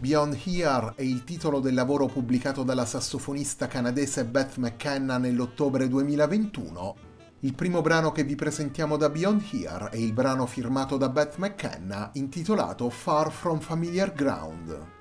[0.00, 6.96] Beyond Here è il titolo del lavoro pubblicato dalla sassofonista canadese Beth McKenna nell'ottobre 2021.
[7.40, 11.38] Il primo brano che vi presentiamo da Beyond Here è il brano firmato da Beth
[11.38, 14.97] McKenna intitolato Far From Familiar Ground.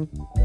[0.00, 0.39] Mm-hmm.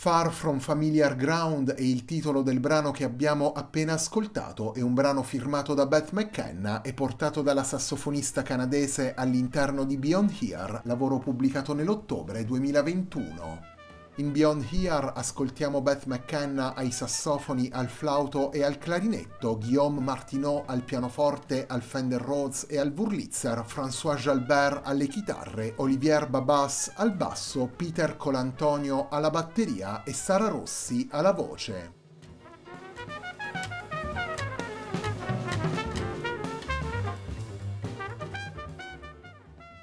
[0.00, 4.94] Far From Familiar Ground è il titolo del brano che abbiamo appena ascoltato, è un
[4.94, 11.18] brano firmato da Beth McKenna e portato dalla sassofonista canadese all'interno di Beyond Here, lavoro
[11.18, 13.77] pubblicato nell'ottobre 2021.
[14.18, 20.64] In Beyond Here ascoltiamo Beth McKenna ai sassofoni, al flauto e al clarinetto, Guillaume Martineau
[20.66, 27.14] al pianoforte, al Fender Rhodes e al Wurlitzer, François Jalbert alle chitarre, Olivier Babas al
[27.14, 31.97] basso, Peter Colantonio alla batteria e Sara Rossi alla voce.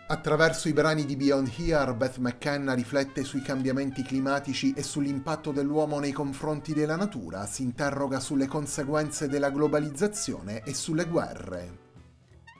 [0.07, 5.97] Attraverso i brani di Beyond Here, Beth McKenna riflette sui cambiamenti climatici e sull'impatto dell'uomo
[5.97, 11.83] nei confronti della natura, si interroga sulle conseguenze della globalizzazione e sulle guerre.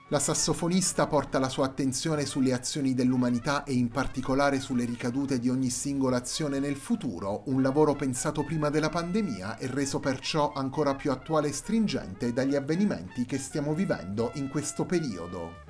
[0.08, 5.48] La sassofonista porta la sua attenzione sulle azioni dell'umanità e in particolare sulle ricadute di
[5.48, 10.96] ogni singola azione nel futuro, un lavoro pensato prima della pandemia e reso perciò ancora
[10.96, 15.65] più attuale e stringente dagli avvenimenti che stiamo vivendo in questo periodo.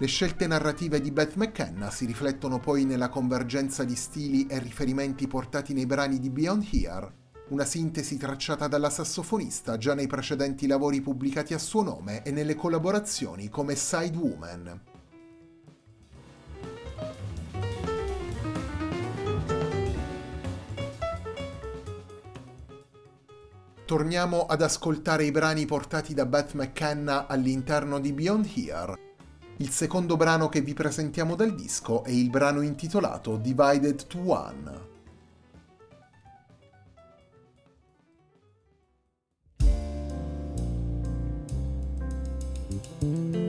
[0.00, 5.26] Le scelte narrative di Beth McKenna si riflettono poi nella convergenza di stili e riferimenti
[5.26, 7.12] portati nei brani di Beyond Here,
[7.48, 12.54] una sintesi tracciata dalla sassofonista già nei precedenti lavori pubblicati a suo nome e nelle
[12.54, 14.80] collaborazioni come Side Woman.
[23.84, 29.09] Torniamo ad ascoltare i brani portati da Beth McKenna all'interno di Beyond Here,
[29.60, 34.88] il secondo brano che vi presentiamo dal disco è il brano intitolato Divided to One.
[43.04, 43.39] Mm-hmm.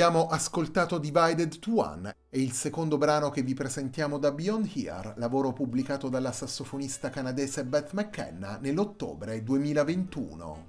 [0.00, 5.14] Abbiamo ascoltato Divided to One, è il secondo brano che vi presentiamo da Beyond Here,
[5.16, 10.68] lavoro pubblicato dalla sassofonista canadese Beth McKenna nell'ottobre 2021.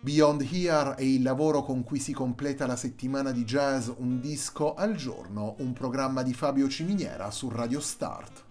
[0.00, 4.74] Beyond Here è il lavoro con cui si completa la settimana di jazz Un disco
[4.74, 8.47] al giorno, un programma di Fabio Ciminiera su Radio Start.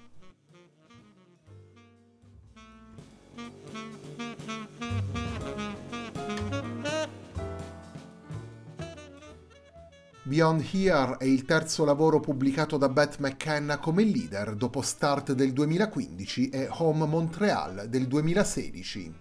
[10.28, 15.54] Beyond Here è il terzo lavoro pubblicato da Beth McKenna come leader dopo Start del
[15.54, 19.16] 2015 e Home Montreal del 2016.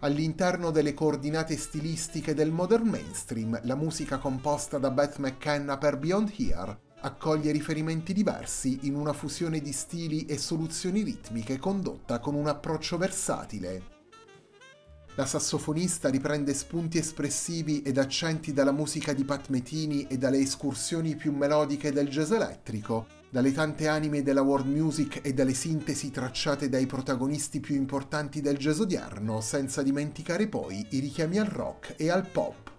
[0.00, 6.32] All'interno delle coordinate stilistiche del modern mainstream, la musica composta da Beth McKenna per Beyond
[6.36, 12.48] Here accoglie riferimenti diversi in una fusione di stili e soluzioni ritmiche condotta con un
[12.48, 14.01] approccio versatile.
[15.14, 21.16] La sassofonista riprende spunti espressivi ed accenti dalla musica di Pat Metini e dalle escursioni
[21.16, 26.70] più melodiche del jazz elettrico, dalle tante anime della world music e dalle sintesi tracciate
[26.70, 32.08] dai protagonisti più importanti del jazz odierno, senza dimenticare poi i richiami al rock e
[32.08, 32.71] al pop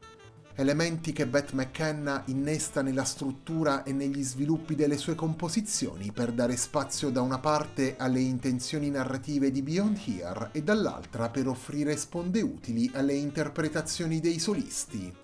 [0.56, 6.56] elementi che Beth McKenna innesta nella struttura e negli sviluppi delle sue composizioni per dare
[6.56, 12.42] spazio da una parte alle intenzioni narrative di Beyond Here e dall'altra per offrire sponde
[12.42, 15.23] utili alle interpretazioni dei solisti.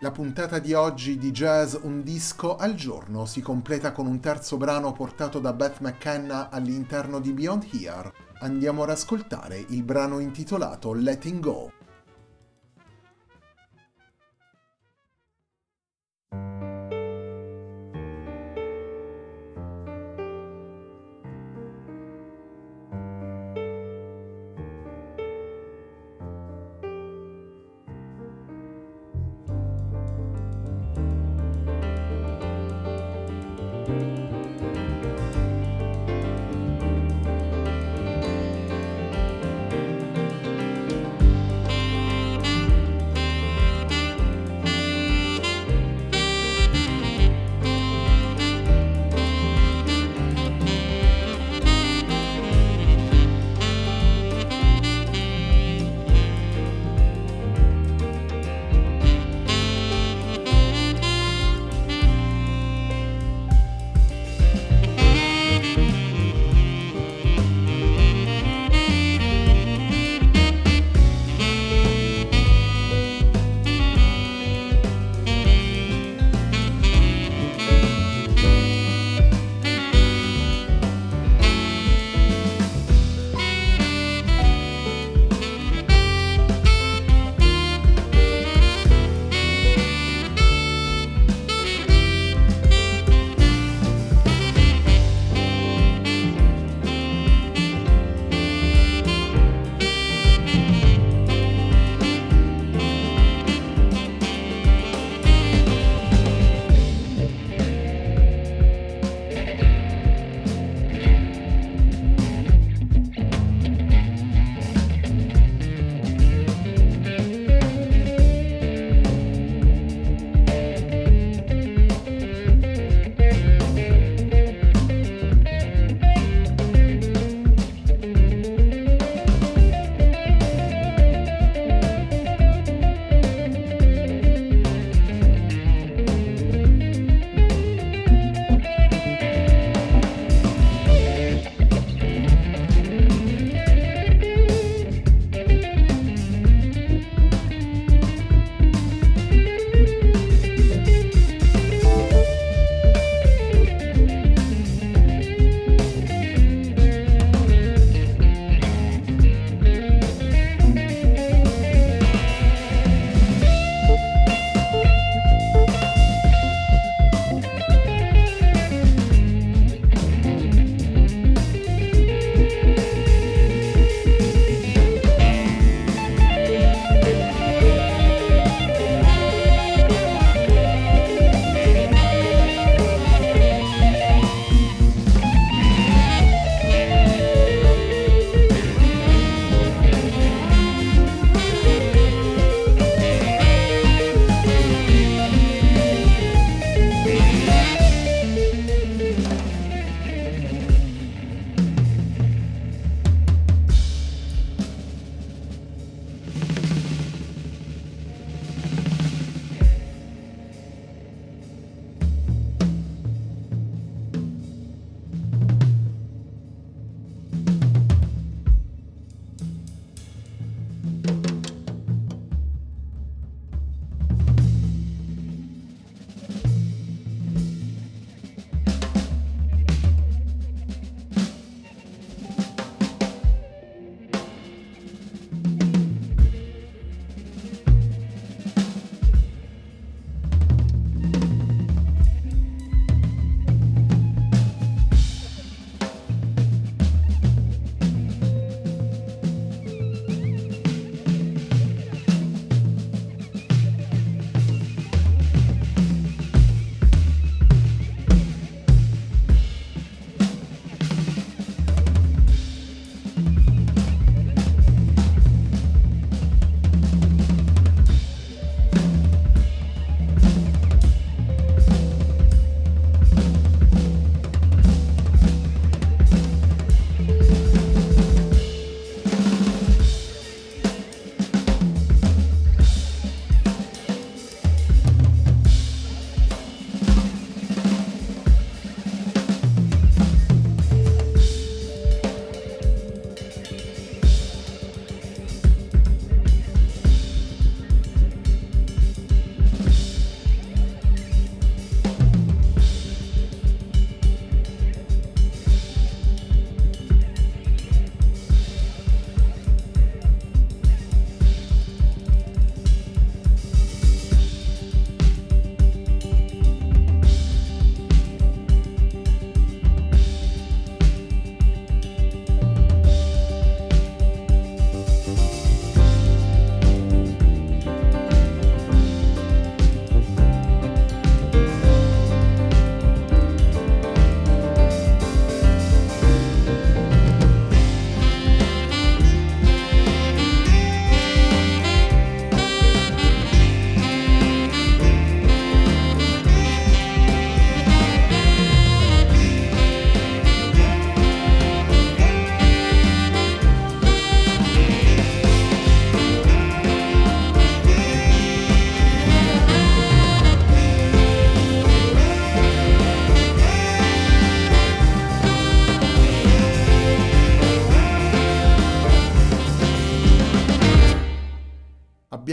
[0.00, 4.56] La puntata di oggi di Jazz Un disco al giorno si completa con un terzo
[4.56, 8.12] brano portato da Beth McKenna all'interno di Beyond Here.
[8.38, 11.77] Andiamo ad ascoltare il brano intitolato Letting Go.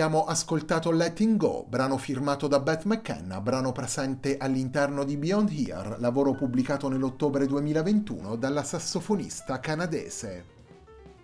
[0.06, 5.96] Abbiamo ascoltato Letting Go, brano firmato da Beth McKenna, brano presente all'interno di Beyond Here,
[5.98, 10.46] lavoro pubblicato nell'ottobre 2021 dalla sassofonista canadese.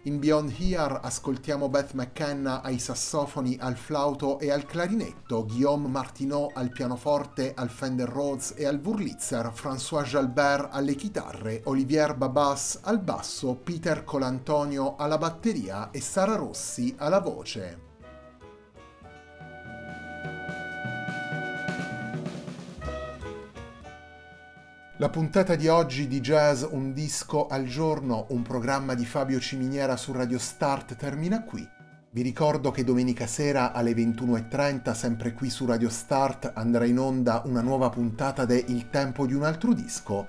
[0.05, 6.49] In Beyond Here ascoltiamo Beth McKenna ai sassofoni, al flauto e al clarinetto, Guillaume Martineau
[6.51, 12.99] al pianoforte, al Fender Rhodes e al Wurlitzer, François Jalbert alle chitarre, Olivier Babas al
[12.99, 17.89] basso, Peter Colantonio alla batteria e Sara Rossi alla voce.
[25.01, 29.97] La puntata di oggi di Jazz Un disco al giorno, un programma di Fabio Ciminiera
[29.97, 31.67] su Radio Start termina qui.
[32.11, 37.41] Vi ricordo che domenica sera alle 21.30, sempre qui su Radio Start, andrà in onda
[37.45, 40.27] una nuova puntata de Il tempo di un altro disco.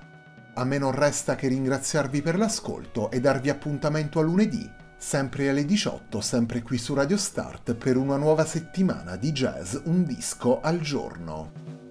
[0.55, 5.65] A me non resta che ringraziarvi per l'ascolto e darvi appuntamento a lunedì, sempre alle
[5.65, 10.79] 18, sempre qui su Radio Start, per una nuova settimana di jazz Un disco al
[10.79, 11.82] giorno.